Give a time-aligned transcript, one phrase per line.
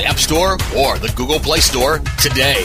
[0.00, 2.64] App Store or the Google Play Store today.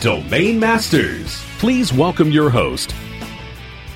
[0.00, 1.42] Domain Masters.
[1.58, 2.94] Please welcome your host.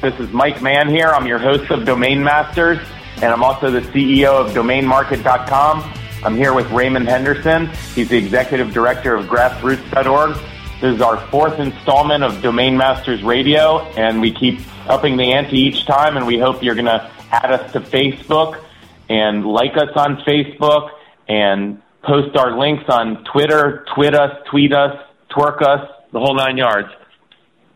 [0.03, 1.09] This is Mike Mann here.
[1.09, 2.79] I'm your host of Domain Masters,
[3.17, 5.93] and I'm also the CEO of DomainMarket.com.
[6.25, 7.69] I'm here with Raymond Henderson.
[7.95, 10.37] He's the executive director of Grassroots.org.
[10.81, 15.57] This is our fourth installment of Domain Masters Radio, and we keep upping the ante
[15.57, 18.63] each time, and we hope you're going to add us to Facebook
[19.09, 20.91] and like us on Facebook
[21.29, 25.06] and post our links on Twitter, tweet us, tweet us,
[25.37, 26.89] twerk us, the whole nine yards.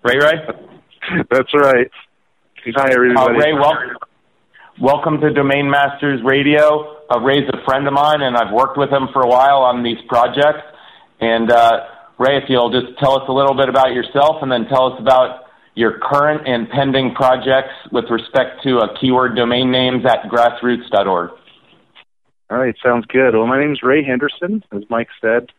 [0.03, 1.25] Ray Ray?
[1.31, 1.91] That's right.
[2.75, 3.35] Hi, everybody.
[3.35, 3.97] Uh, Ray, welcome,
[4.81, 6.97] welcome to Domain Masters Radio.
[7.11, 9.83] Uh, Ray's a friend of mine, and I've worked with him for a while on
[9.83, 10.63] these projects.
[11.21, 11.85] And uh,
[12.19, 15.01] Ray, if you'll just tell us a little bit about yourself, and then tell us
[15.01, 15.45] about
[15.75, 21.31] your current and pending projects with respect to uh, keyword domain names at grassroots.org.
[22.51, 23.35] All right, sounds good.
[23.35, 25.51] Well, my name is Ray Henderson, as Mike said.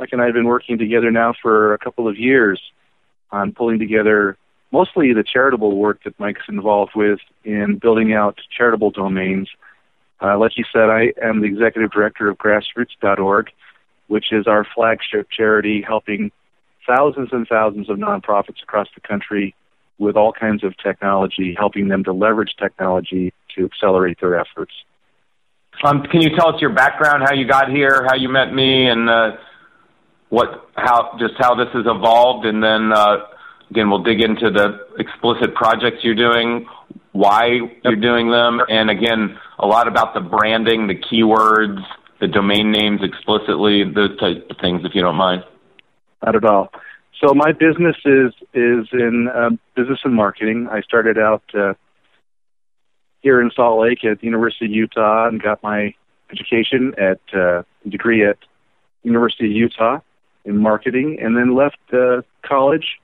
[0.00, 2.58] Mike and I have been working together now for a couple of years
[3.30, 4.38] on pulling together
[4.72, 9.50] mostly the charitable work that Mike's involved with in building out charitable domains.
[10.22, 13.50] Uh, like you said, I am the executive director of grassroots.org,
[14.06, 16.32] which is our flagship charity helping
[16.86, 19.54] thousands and thousands of nonprofits across the country
[19.98, 24.72] with all kinds of technology, helping them to leverage technology to accelerate their efforts.
[25.84, 28.86] Um, can you tell us your background, how you got here, how you met me,
[28.86, 29.36] and uh,
[30.30, 33.26] what how just how this has evolved, and then uh,
[33.70, 36.66] again we'll dig into the explicit projects you're doing,
[37.12, 41.82] why you're doing them, and again a lot about the branding, the keywords,
[42.20, 45.44] the domain names explicitly, those type of things, if you don't mind.
[46.24, 46.70] Not at all.
[47.22, 50.68] So my business is is in uh, business and marketing.
[50.70, 51.74] I started out uh,
[53.20, 55.94] here in Salt Lake at the University of Utah and got my
[56.32, 58.38] education at uh, degree at
[59.02, 60.00] University of Utah
[60.44, 62.98] in marketing, and then left uh, college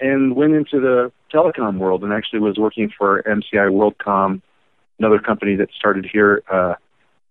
[0.00, 4.42] and went into the telecom world and actually was working for MCI WorldCom,
[4.98, 6.74] another company that started here uh,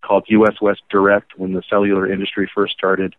[0.02, 3.16] called US West Direct when the cellular industry first started,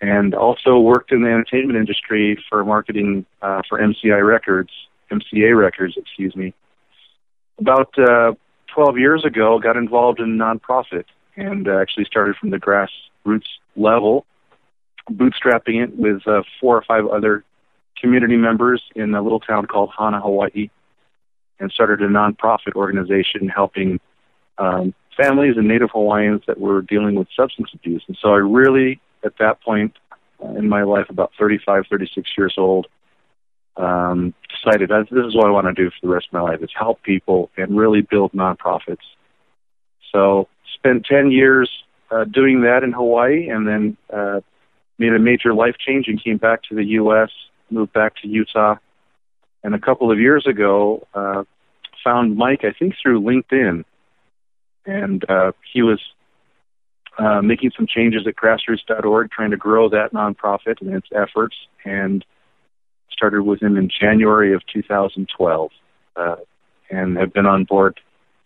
[0.00, 4.70] and also worked in the entertainment industry for marketing uh, for MCI Records,
[5.10, 6.54] MCA Records, excuse me.
[7.58, 8.32] About uh,
[8.74, 11.04] 12 years ago, got involved in nonprofit
[11.36, 12.90] and uh, actually started from the grass
[13.24, 13.46] grassroots
[13.76, 14.26] level,
[15.10, 17.44] bootstrapping it with uh, four or five other
[18.00, 20.70] community members in a little town called Hana, Hawaii,
[21.60, 24.00] and started a nonprofit organization helping
[24.58, 28.02] um, families and Native Hawaiians that were dealing with substance abuse.
[28.08, 29.94] And so I really, at that point
[30.42, 32.86] uh, in my life, about 35, 36 years old,
[33.76, 36.62] um, decided this is what I want to do for the rest of my life
[36.62, 38.98] is help people and really build nonprofits.
[40.12, 41.70] So spent 10 years
[42.10, 44.40] uh, doing that in Hawaii and then uh,
[45.02, 47.30] made a major life change and came back to the U.S.,
[47.70, 48.76] moved back to Utah.
[49.64, 51.42] And a couple of years ago, uh,
[52.04, 53.84] found Mike, I think through LinkedIn.
[54.86, 56.00] And uh, he was
[57.18, 61.56] uh, making some changes at grassroots.org, trying to grow that nonprofit and its efforts.
[61.84, 62.24] And
[63.10, 65.70] started with him in January of 2012
[66.16, 66.36] uh,
[66.90, 68.00] and have been on board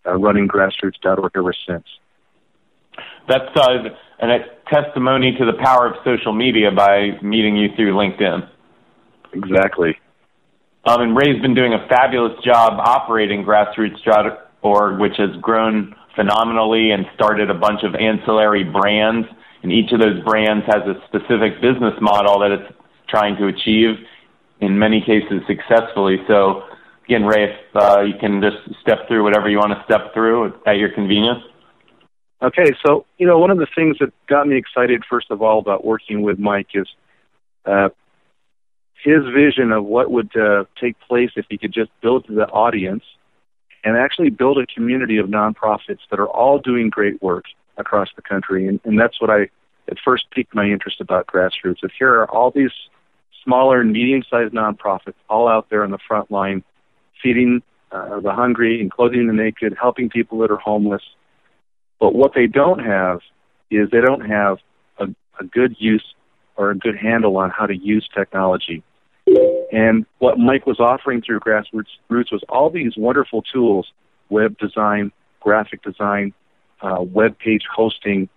[0.05, 1.85] uh, running grassroots.org ever since.
[3.27, 3.89] That's uh,
[4.21, 4.37] a
[4.71, 8.49] testimony to the power of social media by meeting you through LinkedIn.
[9.33, 9.97] Exactly.
[10.85, 17.05] Um, and Ray's been doing a fabulous job operating grassroots.org, which has grown phenomenally and
[17.13, 19.27] started a bunch of ancillary brands.
[19.63, 22.73] And each of those brands has a specific business model that it's
[23.09, 23.95] trying to achieve
[24.61, 26.17] in many cases successfully.
[26.27, 26.63] So,
[27.05, 30.53] again, Ray, if uh, you can just step through whatever you want to step through
[30.65, 31.43] at your convenience.
[32.41, 35.59] Okay, so you know one of the things that got me excited, first of all,
[35.59, 36.87] about working with Mike is
[37.65, 37.89] uh,
[39.03, 43.03] his vision of what would uh, take place if he could just build the audience
[43.83, 47.45] and actually build a community of nonprofits that are all doing great work
[47.77, 48.67] across the country.
[48.67, 49.49] And, and that's what I
[49.89, 51.77] at first piqued my interest about grassroots.
[51.83, 52.71] If here are all these
[53.43, 56.63] smaller and medium-sized nonprofits all out there on the front line,
[57.23, 57.61] feeding
[57.91, 61.03] uh, the hungry and clothing the naked, helping people that are homeless.
[61.99, 63.19] But what they don't have
[63.71, 64.57] is they don't have
[64.99, 65.05] a,
[65.39, 66.03] a good use
[66.55, 68.83] or a good handle on how to use technology.
[69.71, 73.91] And what Mike was offering through Grassroots Roots was all these wonderful tools,
[74.29, 75.11] web design,
[75.41, 76.33] graphic design,
[76.81, 78.29] uh, web page hosting,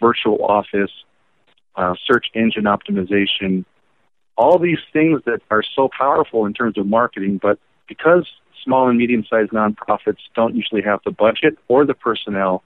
[0.00, 0.90] virtual office,
[1.76, 3.64] uh, search engine optimization,
[4.36, 8.26] all these things that are so powerful in terms of marketing, but because
[8.64, 12.62] small and medium sized nonprofits don't usually have the budget or the personnel,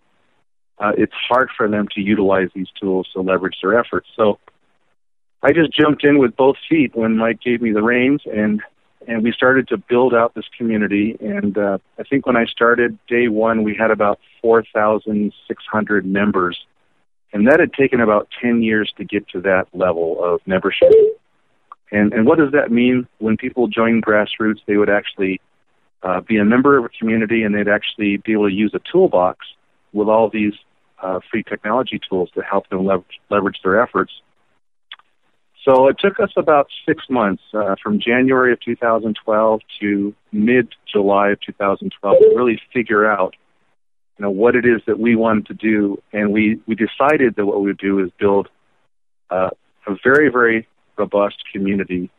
[0.78, 4.08] uh, it's hard for them to utilize these tools to leverage their efforts.
[4.16, 4.38] So
[5.42, 8.62] I just jumped in with both feet when Mike gave me the reins and
[9.08, 12.98] and we started to build out this community and uh, I think when I started
[13.08, 16.64] day one we had about 4,600 members
[17.32, 20.92] and that had taken about 10 years to get to that level of membership.
[21.90, 23.06] And, and what does that mean?
[23.18, 25.40] When people join grassroots, they would actually
[26.02, 28.80] uh, be a member of a community and they'd actually be able to use a
[28.90, 29.46] toolbox
[29.92, 30.54] with all these
[31.02, 34.12] uh, free technology tools to help them leverage, leverage their efforts.
[35.64, 41.30] So it took us about six months uh, from January of 2012 to mid July
[41.30, 43.36] of 2012 to really figure out
[44.18, 47.46] you know what it is that we wanted to do and we we decided that
[47.46, 48.48] what we would do is build
[49.30, 49.50] uh,
[49.86, 50.66] a very very
[50.98, 52.10] robust community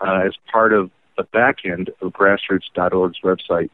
[0.00, 3.70] uh, as part of the back end of grassroots.org's website.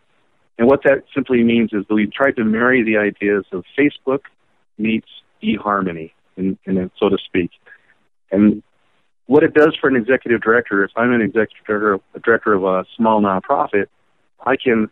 [0.58, 4.20] And what that simply means is that we tried to marry the ideas of Facebook
[4.78, 5.08] meets
[5.42, 7.50] eHarmony, in, in, so to speak.
[8.30, 8.62] And
[9.26, 12.84] what it does for an executive director, if I'm an executive director, director of a
[12.96, 13.86] small nonprofit,
[14.44, 14.88] I can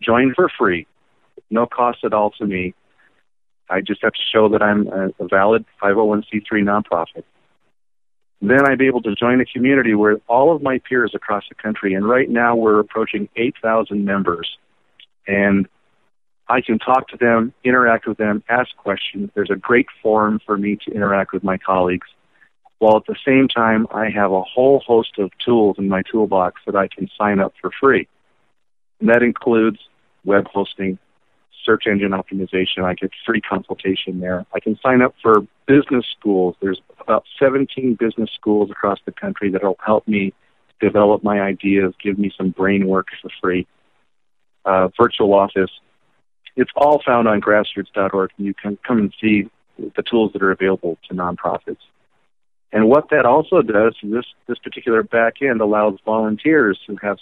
[0.00, 0.86] join for free,
[1.50, 2.74] no cost at all to me.
[3.68, 7.24] I just have to show that I'm a, a valid 501c3 nonprofit.
[8.40, 11.54] Then I'd be able to join a community where all of my peers across the
[11.54, 14.58] country, and right now we're approaching 8,000 members,
[15.26, 15.68] and
[16.48, 19.30] I can talk to them, interact with them, ask questions.
[19.34, 22.08] There's a great forum for me to interact with my colleagues,
[22.78, 26.60] while at the same time I have a whole host of tools in my toolbox
[26.66, 28.08] that I can sign up for free.
[29.00, 29.78] And that includes
[30.24, 30.98] web hosting,
[31.64, 32.84] search engine optimization.
[32.84, 34.44] I get free consultation there.
[34.52, 36.56] I can sign up for business schools.
[36.60, 40.34] There's about 17 business schools across the country that will help me
[40.80, 43.66] develop my ideas, give me some brain work for free.
[44.64, 45.70] Uh, virtual office.
[46.54, 50.52] It's all found on grassroots.org, and you can come and see the tools that are
[50.52, 51.78] available to nonprofits.
[52.72, 57.18] And what that also does, this this particular back end allows volunteers who have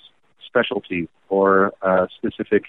[0.46, 2.64] specialty or uh, specific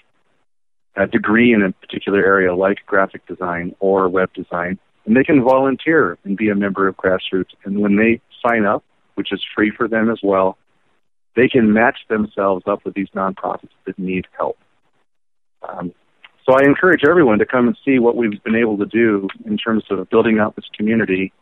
[0.96, 5.42] a degree in a particular area like graphic design or web design, and they can
[5.42, 7.54] volunteer and be a member of Grassroots.
[7.64, 10.58] And when they sign up, which is free for them as well,
[11.36, 14.58] they can match themselves up with these nonprofits that need help.
[15.68, 15.92] Um,
[16.44, 19.56] so I encourage everyone to come and see what we've been able to do in
[19.56, 21.32] terms of building out this community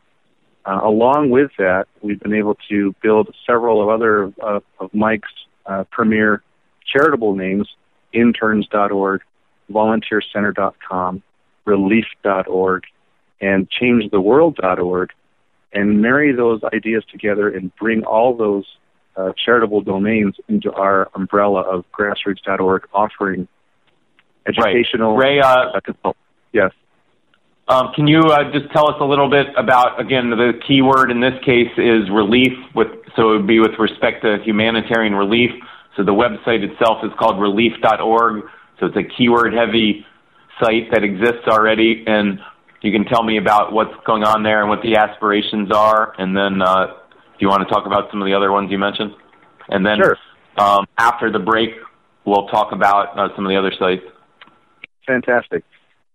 [0.65, 5.33] Uh, along with that, we've been able to build several of other uh, of Mike's
[5.65, 6.43] uh, premier
[6.87, 7.67] charitable names:
[8.13, 9.23] interns.org,
[9.73, 11.23] volunteercenter.com,
[11.65, 12.85] relief.org,
[13.41, 15.11] and changetheworld.org,
[15.73, 18.67] and marry those ideas together and bring all those
[19.21, 23.49] uh, charitable domains into our umbrella of grassroots.org offering
[24.47, 25.41] educational right.
[25.41, 26.13] Ray, uh,
[26.53, 26.73] yes.
[27.69, 31.21] Um, can you uh, just tell us a little bit about again the keyword in
[31.21, 35.51] this case is relief with so it would be with respect to humanitarian relief.
[35.97, 38.45] So the website itself is called relief.org.
[38.79, 40.05] So it's a keyword heavy
[40.61, 42.41] site that exists already and
[42.83, 46.37] you can tell me about what's going on there and what the aspirations are and
[46.37, 46.95] then uh,
[47.41, 49.15] you want to talk about some of the other ones you mentioned?
[49.69, 50.17] And then sure.
[50.59, 51.71] um, after the break
[52.25, 54.05] we'll talk about uh, some of the other sites.
[55.07, 55.65] Fantastic.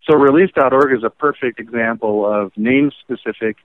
[0.08, 3.58] So relief.org is a perfect example of name specific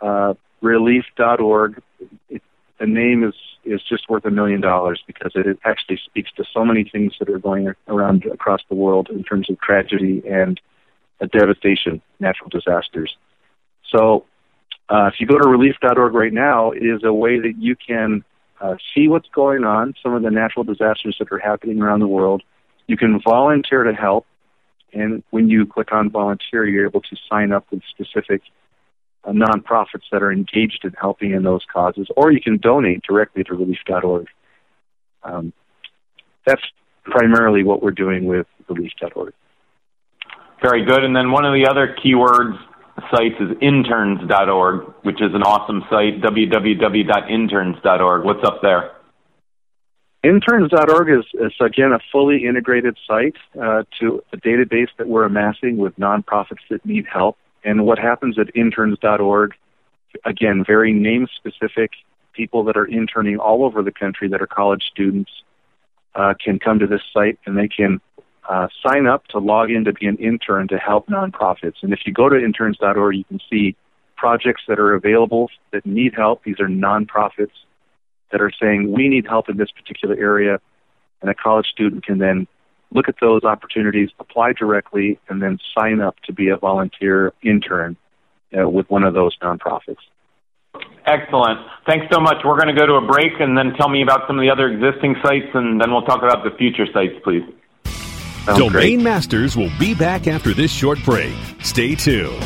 [0.00, 1.82] uh, relief.org.
[2.28, 2.42] It,
[2.78, 3.34] the name is,
[3.64, 7.28] is just worth a million dollars because it actually speaks to so many things that
[7.28, 10.60] are going around across the world in terms of tragedy and
[11.20, 13.16] uh, devastation, natural disasters.
[13.88, 14.24] So
[14.88, 18.24] uh, if you go to relief.org right now, it is a way that you can
[18.60, 22.06] uh, see what's going on, some of the natural disasters that are happening around the
[22.06, 22.42] world.
[22.86, 24.26] You can volunteer to help.
[24.92, 28.42] And when you click on volunteer, you're able to sign up with specific
[29.24, 33.44] uh, nonprofits that are engaged in helping in those causes, or you can donate directly
[33.44, 34.26] to relief.org.
[35.22, 35.52] Um,
[36.44, 36.62] that's
[37.04, 39.32] primarily what we're doing with relief.org.
[40.60, 41.02] Very good.
[41.02, 42.58] And then one of the other keywords
[43.10, 48.24] sites is interns.org, which is an awesome site, www.interns.org.
[48.24, 48.92] What's up there?
[50.22, 55.78] Interns.org is, is again a fully integrated site uh, to a database that we're amassing
[55.78, 57.36] with nonprofits that need help.
[57.64, 59.54] And what happens at interns.org,
[60.24, 61.90] again, very name specific
[62.32, 65.30] people that are interning all over the country that are college students
[66.14, 68.00] uh, can come to this site and they can
[68.48, 71.76] uh, sign up to log in to be an intern to help nonprofits.
[71.82, 73.76] And if you go to interns.org, you can see
[74.16, 76.44] projects that are available that need help.
[76.44, 77.52] These are nonprofits
[78.30, 80.60] that are saying we need help in this particular area,
[81.20, 82.46] and a college student can then
[82.92, 87.96] look at those opportunities, apply directly, and then sign up to be a volunteer intern
[88.58, 90.02] uh, with one of those nonprofits.
[91.06, 91.58] Excellent.
[91.86, 92.36] Thanks so much.
[92.44, 94.50] We're going to go to a break and then tell me about some of the
[94.50, 97.42] other existing sites, and then we'll talk about the future sites, please.
[98.44, 99.00] Sounds Domain great.
[99.00, 101.32] Masters will be back after this short break.
[101.62, 102.42] Stay tuned.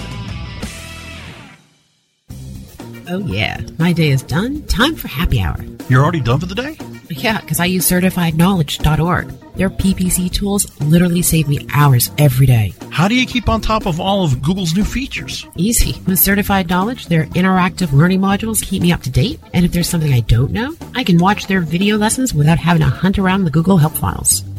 [3.09, 3.61] Oh, yeah.
[3.79, 4.63] My day is done.
[4.67, 5.57] Time for happy hour.
[5.89, 6.77] You're already done for the day?
[7.09, 9.29] Yeah, because I use certifiedknowledge.org.
[9.55, 12.75] Their PPC tools literally save me hours every day.
[12.91, 15.47] How do you keep on top of all of Google's new features?
[15.57, 15.99] Easy.
[16.07, 19.41] With Certified Knowledge, their interactive learning modules keep me up to date.
[19.55, 22.83] And if there's something I don't know, I can watch their video lessons without having
[22.83, 24.45] to hunt around the Google Help files.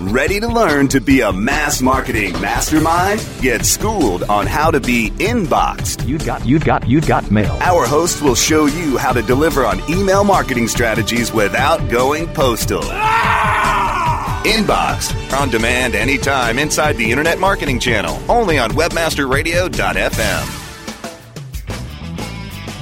[0.00, 3.24] Ready to learn to be a mass marketing mastermind?
[3.40, 6.06] Get schooled on how to be inboxed.
[6.08, 7.56] You got you got you got mail.
[7.60, 12.82] Our host will show you how to deliver on email marketing strategies without going postal.
[12.84, 14.42] Ah!
[14.44, 20.61] Inboxed on demand anytime inside the Internet Marketing Channel, only on webmasterradio.fm.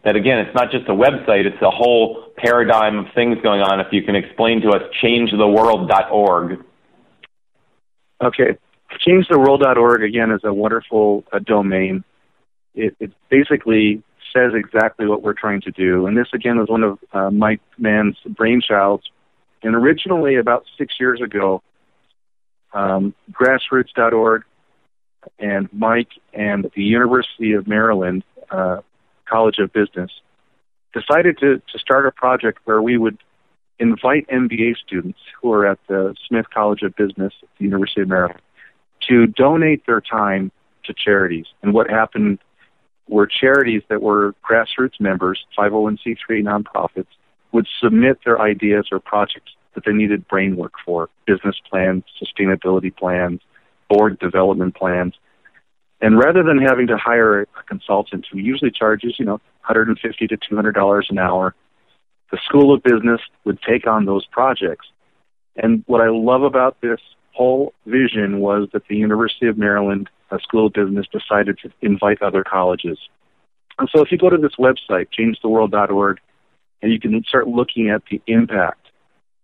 [0.04, 3.80] that again, it's not just a website, it's a whole paradigm of things going on.
[3.80, 6.64] If you can explain to us changetheworld.org.
[8.23, 8.58] Okay.
[9.06, 12.04] Changetheworld.org, again, is a wonderful uh, domain.
[12.75, 16.06] It, it, basically says exactly what we're trying to do.
[16.06, 19.02] And this, again, is one of uh, Mike Mann's brainchilds.
[19.62, 21.62] And originally, about six years ago,
[22.73, 24.42] um, grassroots.org
[25.38, 28.80] and Mike and the University of Maryland uh,
[29.26, 30.11] College of Business,
[30.93, 33.19] decided to, to start a project where we would
[33.78, 38.09] invite MBA students who are at the Smith College of Business at the University of
[38.09, 38.40] Maryland
[39.09, 40.52] to donate their time
[40.85, 41.47] to charities.
[41.62, 42.38] And what happened
[43.09, 47.07] were charities that were grassroots members, 501c3 nonprofits,
[47.52, 52.95] would submit their ideas or projects that they needed brain work for business plans, sustainability
[52.95, 53.40] plans,
[53.88, 55.14] board development plans.
[56.04, 60.37] And rather than having to hire a consultant who usually charges, you know, 150 to
[60.37, 61.54] 200 dollars an hour,
[62.30, 64.87] the School of Business would take on those projects.
[65.56, 67.00] And what I love about this
[67.32, 70.11] whole vision was that the University of Maryland
[70.42, 72.99] School of Business decided to invite other colleges.
[73.78, 76.21] And so if you go to this website, changetheworld.org,
[76.82, 78.88] and you can start looking at the impact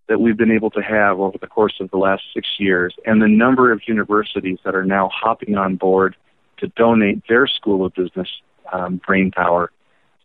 [0.09, 3.23] that we've been able to have over the course of the last six years and
[3.23, 6.17] the number of universities that are now hopping on board
[6.61, 8.29] to donate their School of Business
[8.73, 9.71] um, brain power.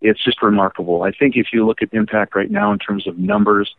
[0.01, 1.03] It's just remarkable.
[1.03, 3.73] I think if you look at impact right now in terms of numbers,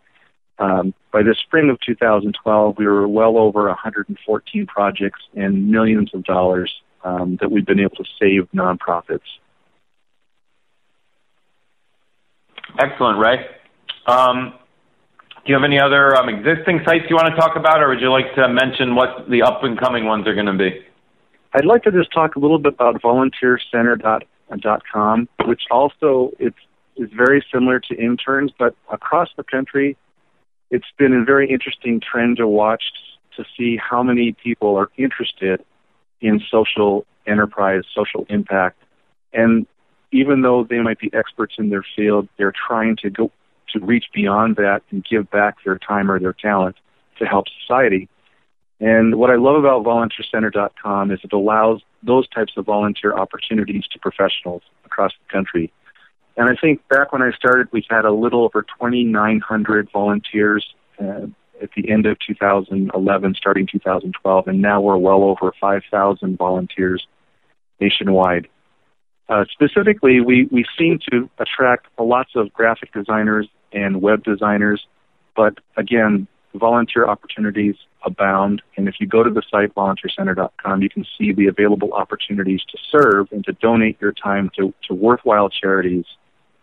[0.58, 6.24] um, by the spring of 2012, we were well over 114 projects and millions of
[6.24, 6.72] dollars
[7.04, 9.20] um, that we've been able to save nonprofits.
[12.78, 13.46] Excellent, Ray.
[14.06, 14.54] Um,
[15.44, 18.00] do you have any other um, existing sites you want to talk about, or would
[18.00, 20.84] you like to mention what the up and coming ones are going to be?
[21.56, 26.58] I'd like to just talk a little bit about volunteercenter.com, which also it's
[26.98, 29.96] is very similar to interns, but across the country,
[30.70, 32.82] it's been a very interesting trend to watch
[33.36, 35.64] to see how many people are interested
[36.20, 38.78] in social enterprise, social impact,
[39.32, 39.66] and
[40.12, 43.30] even though they might be experts in their field, they're trying to go
[43.72, 46.76] to reach beyond that and give back their time or their talent
[47.18, 48.10] to help society.
[48.80, 53.98] And what I love about volunteercenter.com is it allows those types of volunteer opportunities to
[53.98, 55.72] professionals across the country.
[56.36, 60.66] And I think back when I started, we had a little over 2,900 volunteers
[61.00, 61.26] uh,
[61.62, 67.06] at the end of 2011, starting 2012, and now we're well over 5,000 volunteers
[67.80, 68.48] nationwide.
[69.28, 74.86] Uh, specifically, we, we seem to attract lots of graphic designers and web designers,
[75.34, 78.62] but again, volunteer opportunities abound.
[78.76, 82.78] And if you go to the site volunteercenter.com, you can see the available opportunities to
[82.90, 86.04] serve and to donate your time to, to worthwhile charities.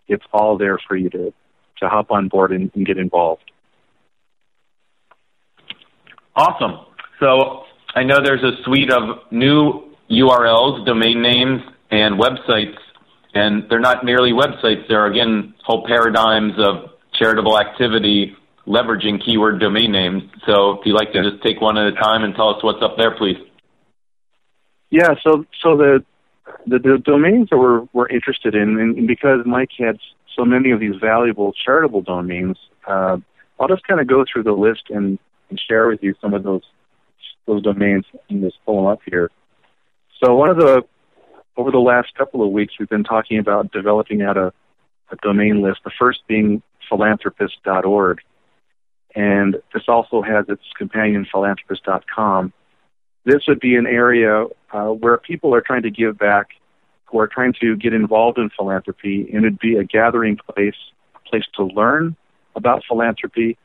[0.07, 1.33] It's all there for you to,
[1.79, 3.51] to hop on board and, and get involved.
[6.35, 6.85] Awesome.
[7.19, 7.63] So
[7.95, 12.77] I know there's a suite of new URLs, domain names, and websites,
[13.33, 14.87] and they're not merely websites.
[14.87, 18.35] They're, again, whole paradigms of charitable activity
[18.67, 20.23] leveraging keyword domain names.
[20.45, 22.81] So if you'd like to just take one at a time and tell us what's
[22.81, 23.37] up there, please.
[24.89, 26.03] Yeah, so so the
[26.65, 29.97] the, the domains that we're we're interested in, and because Mike had
[30.35, 33.17] so many of these valuable charitable domains, uh,
[33.59, 36.43] I'll just kind of go through the list and, and share with you some of
[36.43, 36.63] those
[37.45, 39.29] those domains and just pull them up here.
[40.23, 40.83] So one of the
[41.57, 44.53] over the last couple of weeks, we've been talking about developing out a,
[45.11, 45.81] a domain list.
[45.83, 48.19] The first being philanthropist.org,
[49.15, 52.53] and this also has its companion philanthropist.com.
[53.25, 56.49] This would be an area uh, where people are trying to give back,
[57.05, 60.75] who are trying to get involved in philanthropy, and it'd be a gathering place,
[61.15, 62.15] a place to learn
[62.55, 63.57] about philanthropy,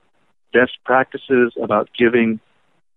[0.53, 2.41] best practices about giving,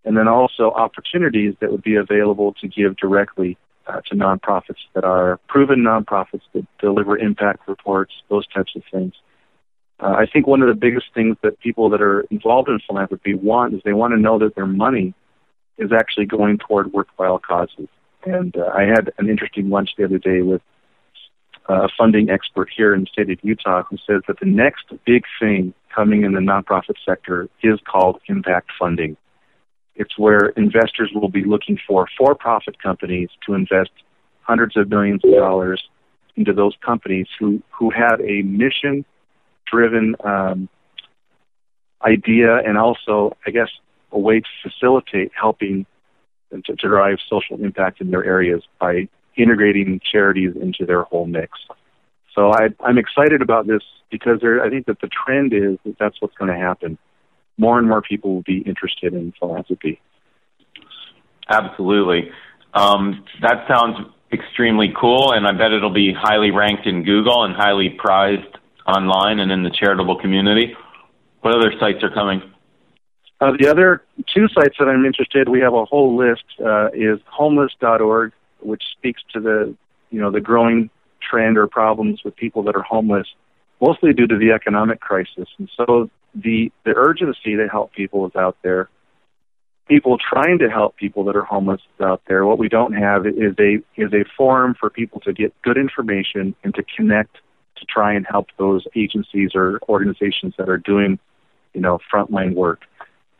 [0.05, 5.03] and then also opportunities that would be available to give directly uh, to nonprofits that
[5.03, 9.13] are proven nonprofits that deliver impact reports, those types of things.
[10.01, 13.35] Uh, I think one of the biggest things that people that are involved in philanthropy
[13.35, 15.13] want is they want to know that their money
[15.77, 17.87] is actually going toward worthwhile causes.
[18.25, 20.61] And uh, I had an interesting lunch the other day with
[21.69, 25.23] a funding expert here in the state of Utah who says that the next big
[25.39, 29.17] thing coming in the nonprofit sector is called impact funding.
[29.95, 33.91] It's where investors will be looking for for profit companies to invest
[34.41, 35.83] hundreds of millions of dollars
[36.35, 39.05] into those companies who, who have a mission
[39.71, 40.69] driven um,
[42.03, 43.69] idea and also, I guess,
[44.11, 45.85] a way to facilitate helping
[46.51, 49.07] to, to drive social impact in their areas by
[49.37, 51.51] integrating charities into their whole mix.
[52.35, 55.97] So I, I'm excited about this because there, I think that the trend is that
[55.99, 56.97] that's what's going to happen.
[57.57, 60.01] More and more people will be interested in philanthropy.
[61.49, 62.31] Absolutely.
[62.73, 63.97] Um, that sounds
[64.31, 69.39] extremely cool, and I bet it'll be highly ranked in Google and highly prized online
[69.39, 70.75] and in the charitable community.
[71.41, 72.41] What other sites are coming?
[73.39, 77.19] Uh, the other two sites that I'm interested, we have a whole list, uh, is
[77.25, 79.75] homeless.org, which speaks to the,
[80.11, 80.91] you know, the growing
[81.27, 83.27] trend or problems with people that are homeless,
[83.81, 85.47] mostly due to the economic crisis.
[85.57, 88.89] And so the, the urgency to help people is out there.
[89.87, 92.45] People trying to help people that are homeless is out there.
[92.45, 96.55] What we don't have is a is a forum for people to get good information
[96.63, 97.37] and to connect
[97.81, 101.19] to try and help those agencies or organizations that are doing,
[101.73, 102.83] you know, frontline work.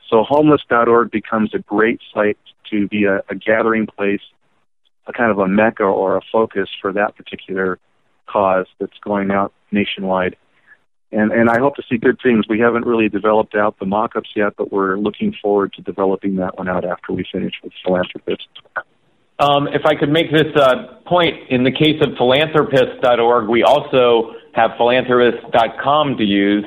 [0.09, 2.37] So homeless.org becomes a great site
[2.69, 4.21] to be a, a gathering place
[5.07, 7.79] a kind of a mecca or a focus for that particular
[8.27, 10.35] cause that's going out nationwide.
[11.11, 12.45] And and I hope to see good things.
[12.47, 16.57] We haven't really developed out the mock-ups yet, but we're looking forward to developing that
[16.57, 18.47] one out after we finish with philanthropists.
[19.41, 24.33] Um, if I could make this uh, point, in the case of philanthropist.org, we also
[24.53, 26.65] have philanthropist.com to use.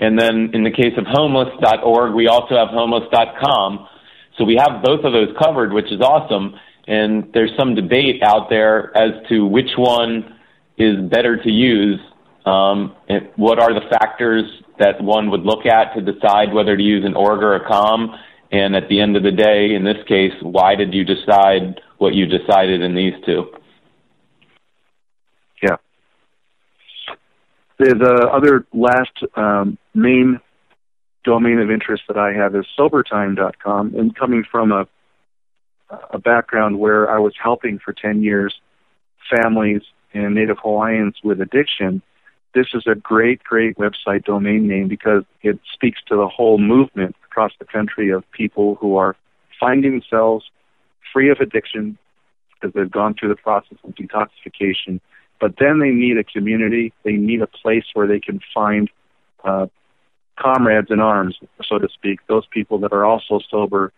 [0.00, 3.88] And then in the case of homeless.org, we also have homeless.com.
[4.36, 6.54] So we have both of those covered, which is awesome
[6.86, 10.36] and there's some debate out there as to which one
[10.78, 12.00] is better to use.
[12.44, 12.94] Um,
[13.36, 14.44] what are the factors
[14.78, 18.14] that one would look at to decide whether to use an org or a com?
[18.52, 22.14] And at the end of the day, in this case, why did you decide what
[22.14, 23.46] you decided in these two?
[25.62, 25.76] Yeah.
[27.78, 30.40] The, the other last um, main
[31.24, 33.94] domain of interest that I have is sobertime.com.
[33.96, 34.86] And coming from a
[36.10, 38.54] a background where I was helping for 10 years
[39.30, 39.82] families
[40.14, 42.02] and Native Hawaiians with addiction,
[42.56, 47.14] this is a great, great website domain name because it speaks to the whole movement
[47.26, 49.14] across the country of people who are
[49.60, 50.46] finding themselves
[51.12, 51.98] free of addiction
[52.54, 55.00] because they've gone through the process of detoxification.
[55.38, 58.88] But then they need a community, they need a place where they can find
[59.44, 59.66] uh,
[60.40, 63.92] comrades in arms, so to speak, those people that are also sober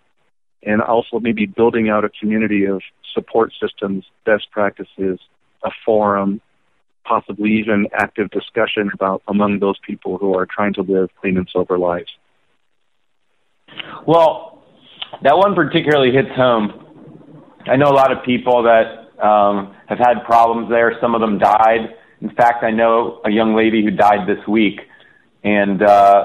[0.64, 2.82] and also maybe building out a community of
[3.14, 5.20] support systems, best practices,
[5.62, 6.40] a forum,
[7.08, 11.48] possibly even active discussion about among those people who are trying to live clean and
[11.52, 12.10] sober lives.
[14.06, 14.62] Well,
[15.22, 16.84] that one particularly hits home.
[17.66, 20.96] I know a lot of people that um, have had problems there.
[21.00, 21.94] Some of them died.
[22.20, 24.80] In fact, I know a young lady who died this week,
[25.44, 26.24] and uh,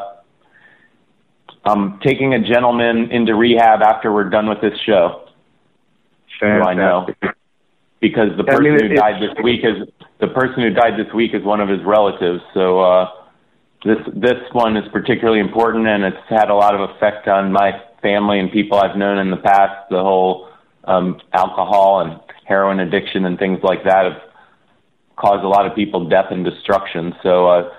[1.65, 5.29] I'm taking a gentleman into rehab after we're done with this show.
[6.39, 6.67] Fantastic.
[6.67, 7.07] I know
[8.03, 9.87] because the person I mean, who died this week is
[10.19, 12.41] the person who died this week is one of his relatives.
[12.53, 13.09] So uh,
[13.85, 17.81] this this one is particularly important, and it's had a lot of effect on my
[18.01, 19.89] family and people I've known in the past.
[19.89, 20.49] The whole
[20.83, 24.21] um, alcohol and heroin addiction and things like that have
[25.15, 27.15] caused a lot of people death and destruction.
[27.23, 27.47] So.
[27.47, 27.73] Uh,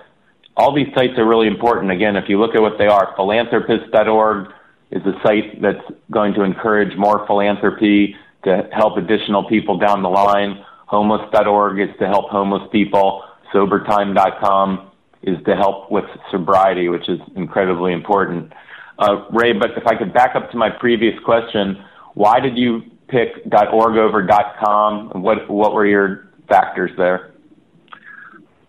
[0.56, 1.90] all these sites are really important.
[1.90, 4.52] Again, if you look at what they are, philanthropist.org
[4.92, 10.08] is a site that's going to encourage more philanthropy to help additional people down the
[10.08, 10.64] line.
[10.86, 13.24] Homeless.org is to help homeless people.
[13.52, 14.90] Sobertime.com
[15.22, 18.52] is to help with sobriety, which is incredibly important.
[18.98, 21.82] Uh, Ray, but if I could back up to my previous question,
[22.14, 23.28] why did you pick
[23.72, 24.26] .org over
[24.62, 25.10] .com?
[25.22, 27.34] What what were your factors there?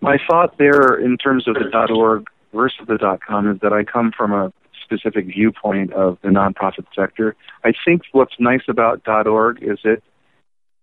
[0.00, 4.12] my thought there in terms of the .org versus the .com is that I come
[4.16, 4.52] from a
[4.86, 7.34] specific viewpoint of the nonprofit sector.
[7.64, 10.02] I think what's nice about .org is that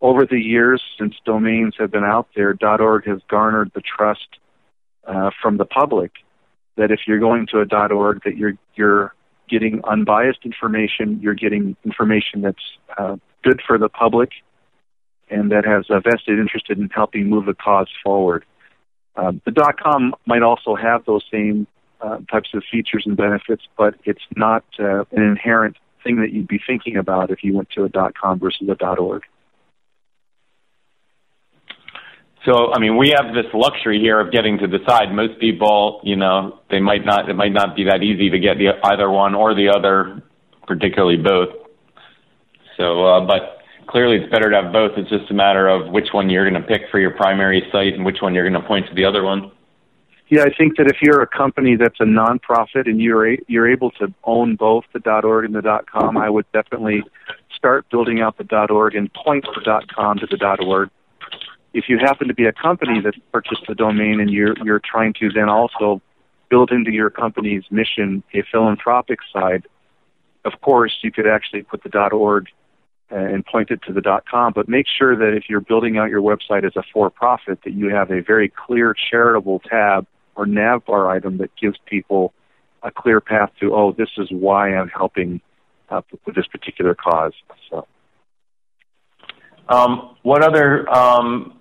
[0.01, 4.27] over the years since domains have been out there, .org has garnered the trust
[5.07, 6.11] uh, from the public
[6.75, 9.13] that if you're going to a .org, that you're you're
[9.49, 11.19] getting unbiased information.
[11.21, 12.65] You're getting information that's
[12.97, 14.31] uh, good for the public
[15.29, 18.45] and that has a vested interest in helping move the cause forward.
[19.15, 21.67] Uh, the com might also have those same
[22.03, 26.47] uh, types of features and benefits, but it's not uh, an inherent thing that you'd
[26.47, 29.23] be thinking about if you went to a com versus a org.
[32.45, 35.13] So, I mean, we have this luxury here of getting to decide.
[35.13, 38.57] Most people, you know, they might not, it might not be that easy to get
[38.57, 40.21] the, either one or the other,
[40.67, 41.55] particularly both.
[42.75, 44.91] So, uh, but clearly it's better to have both.
[44.97, 47.93] It's just a matter of which one you're going to pick for your primary site
[47.93, 49.52] and which one you're going to point to the other one.
[50.29, 53.69] Yeah, I think that if you're a company that's a nonprofit and you're a, you're
[53.69, 57.03] able to own both the .org and the .com, I would definitely
[57.55, 60.89] start building out the .org and point the .com to the .org.
[61.73, 65.13] If you happen to be a company that purchased the domain and you're you're trying
[65.19, 66.01] to then also
[66.49, 69.67] build into your company's mission a philanthropic side,
[70.45, 72.47] of course you could actually put the .org
[73.15, 74.53] and point it to the dot .com.
[74.53, 77.89] But make sure that if you're building out your website as a for-profit, that you
[77.89, 82.33] have a very clear charitable tab or nav bar item that gives people
[82.81, 85.41] a clear path to oh this is why I'm helping
[85.89, 87.33] uh, with this particular cause.
[87.69, 87.87] So.
[89.69, 91.59] Um, what other um,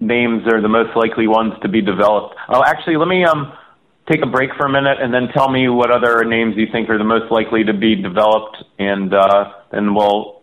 [0.00, 2.36] names are the most likely ones to be developed.
[2.48, 3.52] Oh, actually, let me um,
[4.10, 6.88] take a break for a minute and then tell me what other names you think
[6.88, 10.41] are the most likely to be developed, and uh, then we'll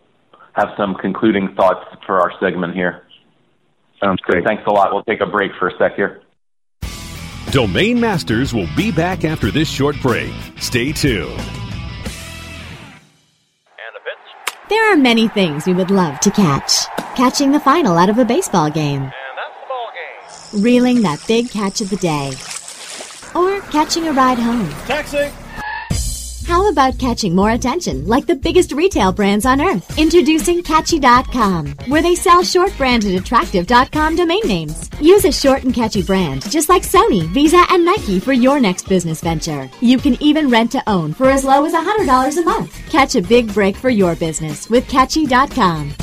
[0.54, 3.02] have some concluding thoughts for our segment here.
[4.02, 4.44] Sounds great.
[4.44, 4.92] Thanks a lot.
[4.92, 6.22] We'll take a break for a sec here.
[7.50, 10.32] Domain Masters will be back after this short break.
[10.58, 11.40] Stay tuned.
[14.68, 16.86] There are many things we would love to catch.
[17.16, 19.10] Catching the final out of a baseball game
[20.54, 22.28] reeling that big catch of the day,
[23.34, 24.68] or catching a ride home.
[24.86, 25.30] Taxi!
[26.50, 29.96] How about catching more attention like the biggest retail brands on earth?
[29.96, 34.90] Introducing Catchy.com, where they sell short branded attractive.com domain names.
[35.00, 38.88] Use a short and catchy brand, just like Sony, Visa, and Nike for your next
[38.88, 39.70] business venture.
[39.80, 42.76] You can even rent to own for as low as $100 a month.
[42.90, 45.94] Catch a big break for your business with Catchy.com.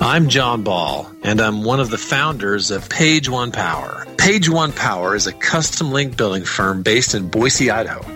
[0.00, 4.06] I'm Jon Ball, and I'm one of the founders of Page One Power.
[4.16, 8.15] Page One Power is a custom link building firm based in Boise, Idaho.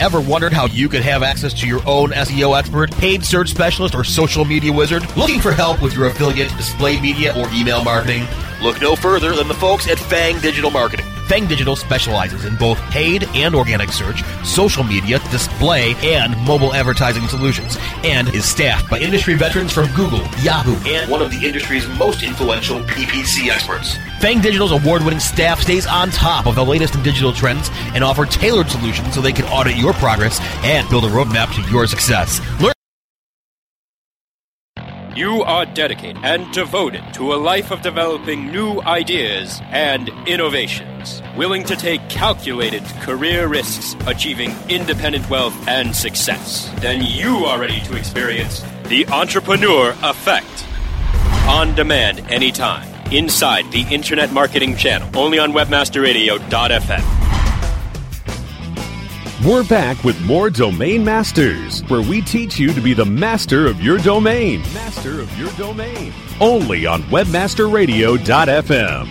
[0.00, 3.94] Ever wondered how you could have access to your own SEO expert, paid search specialist,
[3.94, 5.04] or social media wizard?
[5.16, 8.26] Looking for help with your affiliate, display media, or email marketing?
[8.60, 11.06] Look no further than the folks at Fang Digital Marketing.
[11.26, 17.26] Fang Digital specializes in both paid and organic search, social media, display, and mobile advertising
[17.28, 21.88] solutions, and is staffed by industry veterans from Google, Yahoo, and one of the industry's
[21.98, 23.96] most influential PPC experts.
[24.24, 28.24] Fang Digital's award-winning staff stays on top of the latest in digital trends and offer
[28.24, 32.40] tailored solutions so they can audit your progress and build a roadmap to your success.
[32.58, 32.72] Learn
[35.14, 41.62] you are dedicated and devoted to a life of developing new ideas and innovations, willing
[41.64, 46.72] to take calculated career risks, achieving independent wealth and success.
[46.80, 50.66] Then you are ready to experience the entrepreneur effect.
[51.46, 57.24] On demand anytime, inside the Internet Marketing Channel, only on WebmasterRadio.fm.
[59.44, 63.82] We're back with more Domain Masters, where we teach you to be the master of
[63.82, 64.60] your domain.
[64.72, 66.14] Master of your domain.
[66.40, 69.08] Only on WebmasterRadio.fm.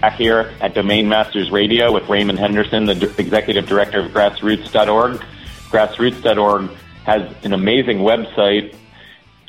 [0.00, 5.22] Back here at Domain Masters Radio with Raymond Henderson, the D- Executive Director of Grassroots.org.
[5.70, 6.70] Grassroots.org
[7.04, 8.74] has an amazing website,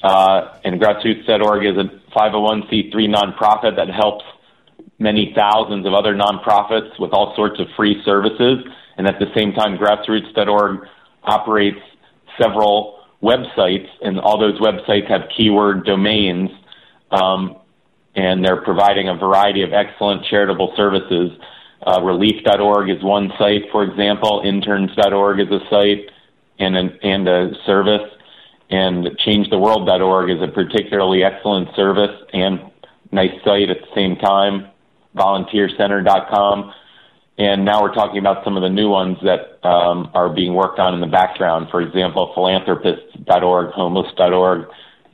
[0.04, 4.26] uh, and Grassroots.org is a 501c3 nonprofit that helps
[5.00, 8.66] many thousands of other nonprofits with all sorts of free services.
[8.98, 10.88] And at the same time, grassroots.org
[11.24, 11.80] operates
[12.38, 16.50] several websites, and all those websites have keyword domains.
[17.12, 17.58] Um,
[18.16, 21.32] and they're providing a variety of excellent charitable services.
[21.86, 24.42] Uh, relief.org is one site, for example.
[24.46, 26.10] Interns.org is a site
[26.60, 28.10] and, an, and a service.
[28.74, 32.60] And changetheworld.org is a particularly excellent service and
[33.12, 34.74] nice site at the same time
[35.16, 36.74] volunteercenter.com.
[37.38, 40.80] And now we're talking about some of the new ones that um, are being worked
[40.80, 41.68] on in the background.
[41.72, 44.68] For example, philanthropists.org, homeless.org,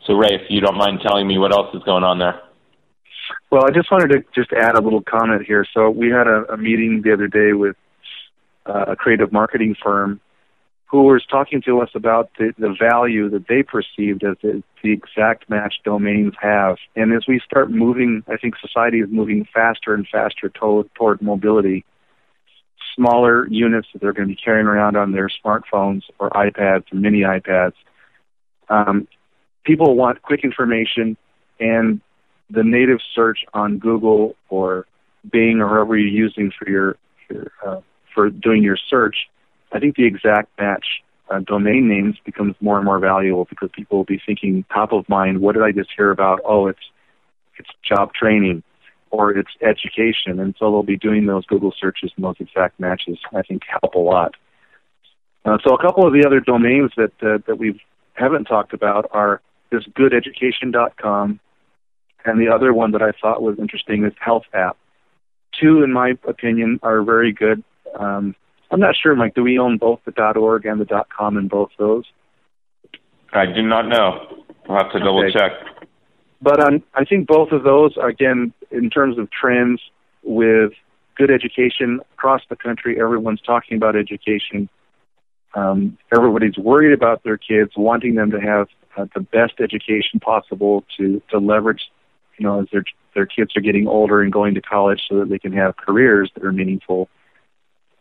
[0.05, 2.41] So, Ray, if you don't mind telling me what else is going on there.
[3.51, 5.65] Well, I just wanted to just add a little comment here.
[5.73, 7.75] So we had a, a meeting the other day with
[8.65, 10.19] uh, a creative marketing firm
[10.89, 14.91] who was talking to us about the, the value that they perceived as the, the
[14.91, 16.77] exact match domains have.
[16.95, 21.21] And as we start moving, I think society is moving faster and faster toward, toward
[21.21, 21.85] mobility.
[22.95, 26.95] Smaller units that they're going to be carrying around on their smartphones or iPads or
[26.95, 27.73] mini iPads.
[28.67, 29.07] Um,
[29.63, 31.17] people want quick information,
[31.59, 32.01] and
[32.49, 34.87] the native search on Google or
[35.31, 36.97] Bing or whoever you're using for your,
[37.29, 37.81] your uh,
[38.15, 39.29] for doing your search,
[39.71, 40.85] I think the exact match
[41.29, 45.07] uh, domain names becomes more and more valuable because people will be thinking top of
[45.07, 45.39] mind.
[45.39, 46.41] What did I just hear about?
[46.43, 46.79] Oh, it's
[47.57, 48.63] it's job training
[49.11, 53.17] or it's education, and so they'll be doing those Google searches and those exact matches.
[53.33, 54.35] I think help a lot.
[55.45, 57.79] Uh, so a couple of the other domains that uh, that we
[58.13, 61.39] haven't talked about are this goodeducation.com,
[62.25, 64.77] and the other one that I thought was interesting is Health App.
[65.59, 67.63] Two, in my opinion, are very good.
[67.97, 68.35] Um,
[68.71, 69.33] I'm not sure, Mike.
[69.33, 72.05] Do we own both the .org and the .com in both those?
[73.33, 74.43] I do not know.
[74.67, 75.31] I'll have to double Okay.
[75.31, 75.51] check.
[76.41, 79.81] But um, I think both of those, again, in terms of trends
[80.23, 80.71] with
[81.15, 84.69] good education across the country, everyone's talking about education.
[85.53, 90.85] Um, everybody's worried about their kids, wanting them to have uh, the best education possible
[90.97, 91.91] to to leverage,
[92.37, 92.83] you know, as their
[93.15, 96.31] their kids are getting older and going to college, so that they can have careers
[96.35, 97.09] that are meaningful.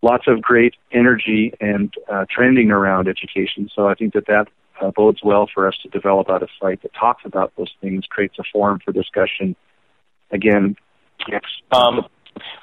[0.03, 3.69] Lots of great energy and uh, trending around education.
[3.75, 4.47] So I think that that
[4.81, 8.05] uh, bodes well for us to develop out a site that talks about those things,
[8.09, 9.57] creates a forum for discussion.
[10.31, 10.77] Again,
[11.27, 12.07] it's Um,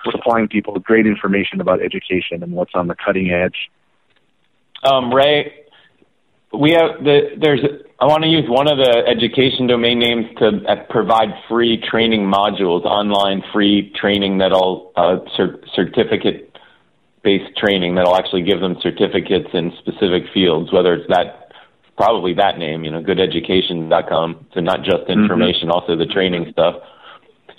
[0.10, 3.70] supplying people with great information about education and what's on the cutting edge.
[4.84, 5.66] Um, Ray,
[6.54, 7.60] we have the there's.
[8.00, 12.22] I want to use one of the education domain names to uh, provide free training
[12.22, 16.45] modules, online free training that'll uh, cer- certificate
[17.26, 21.52] based training that'll actually give them certificates in specific fields, whether it's that
[21.98, 24.46] probably that name, you know, goodeducation.com.
[24.54, 26.76] So not just information, also the training stuff.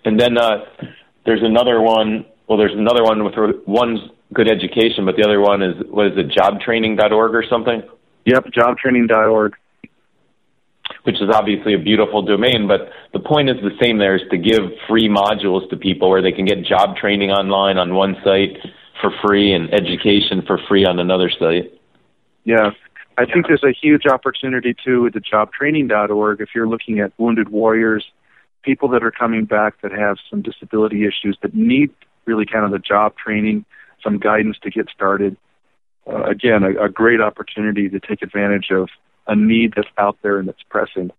[0.04, 0.64] And then uh,
[1.26, 2.24] there's another one.
[2.48, 3.34] Well, there's another one with
[3.66, 3.98] one's
[4.32, 7.82] good education, but the other one is what is it, jobtraining.org or something?
[8.24, 9.54] Yep, jobtraining.org.
[11.02, 14.38] Which is obviously a beautiful domain, but the point is the same there is to
[14.38, 18.58] give free modules to people where they can get job training online on one site
[19.00, 21.72] for free and education for free on another site.
[22.44, 22.70] Yeah.
[23.18, 27.48] I think there's a huge opportunity too with the jobtraining.org if you're looking at wounded
[27.48, 28.04] warriors,
[28.62, 31.90] people that are coming back that have some disability issues that need
[32.26, 33.64] really kind of the job training,
[34.02, 35.36] some guidance to get started.
[36.06, 38.88] Uh, again, a, a great opportunity to take advantage of
[39.26, 41.10] a need that's out there and that's pressing.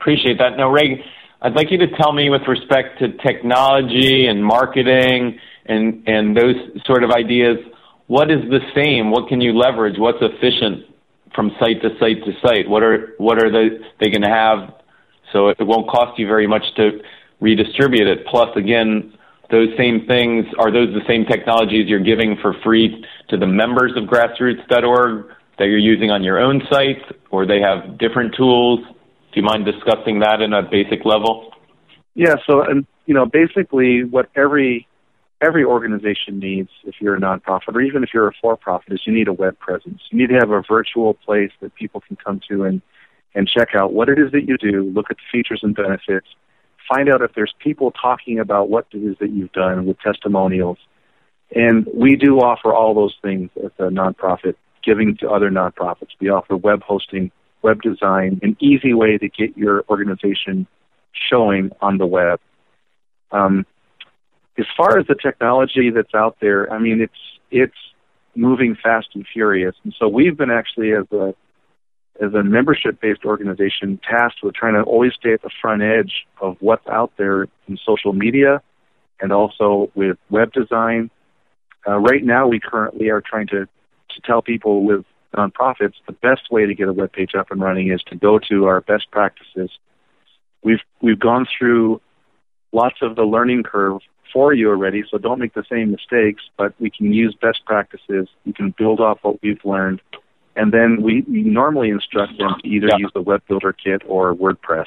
[0.00, 0.56] Appreciate that.
[0.56, 1.04] Now, Ray,
[1.40, 5.38] I'd like you to tell me with respect to technology and marketing
[5.68, 7.58] and and those sort of ideas,
[8.06, 9.10] what is the same?
[9.10, 9.98] What can you leverage?
[9.98, 10.84] What's efficient
[11.34, 12.68] from site to site to site?
[12.68, 14.74] What are what are they they going to have
[15.32, 17.00] so it won't cost you very much to
[17.40, 18.26] redistribute it?
[18.26, 19.12] Plus, again,
[19.50, 23.92] those same things are those the same technologies you're giving for free to the members
[23.96, 25.26] of grassroots.org
[25.58, 28.80] that you're using on your own site, or they have different tools?
[28.80, 31.52] Do you mind discussing that in a basic level?
[32.14, 34.87] Yeah, so and you know, basically what every
[35.40, 39.00] every organization needs if you're a nonprofit or even if you're a for profit is
[39.04, 40.00] you need a web presence.
[40.10, 42.82] You need to have a virtual place that people can come to and
[43.34, 46.26] and check out what it is that you do, look at the features and benefits,
[46.88, 50.78] find out if there's people talking about what it is that you've done with testimonials.
[51.54, 56.08] And we do offer all those things as a nonprofit, giving to other nonprofits.
[56.20, 57.30] We offer web hosting,
[57.62, 60.66] web design, an easy way to get your organization
[61.12, 62.40] showing on the web.
[63.30, 63.66] Um,
[64.58, 67.12] as far as the technology that's out there, I mean, it's
[67.50, 67.76] it's
[68.34, 71.34] moving fast and furious, and so we've been actually as a
[72.20, 76.26] as a membership based organization tasked with trying to always stay at the front edge
[76.40, 78.60] of what's out there in social media
[79.20, 81.10] and also with web design.
[81.86, 85.04] Uh, right now, we currently are trying to to tell people with
[85.36, 88.38] nonprofits the best way to get a web page up and running is to go
[88.38, 89.70] to our best practices.
[90.64, 92.00] We've we've gone through
[92.72, 94.00] lots of the learning curve
[94.32, 98.28] for you already, so don't make the same mistakes, but we can use best practices.
[98.44, 100.00] We can build off what we've learned.
[100.56, 104.34] And then we, we normally instruct them to either use the Web Builder Kit or
[104.34, 104.86] WordPress.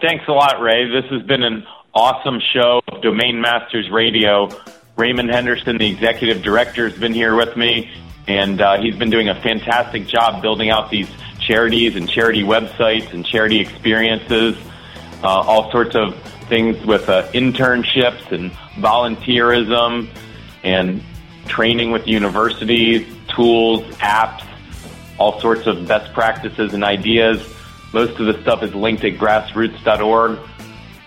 [0.00, 0.88] Thanks a lot, Ray.
[0.88, 4.48] This has been an awesome show, Domain Masters Radio.
[4.96, 7.90] Raymond Henderson, the executive director, has been here with me,
[8.26, 11.08] and uh, he's been doing a fantastic job building out these
[11.40, 14.56] charities and charity websites and charity experiences,
[15.22, 16.14] uh, all sorts of
[16.48, 18.50] things with uh, internships and
[18.82, 20.08] volunteerism
[20.62, 21.02] and
[21.46, 24.46] training with universities, tools, apps,
[25.18, 27.42] all sorts of best practices and ideas.
[27.92, 30.38] Most of the stuff is linked at grassroots.org.